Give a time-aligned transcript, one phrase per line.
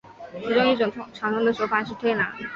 [0.43, 2.35] 其中一种常用的手法是推拿。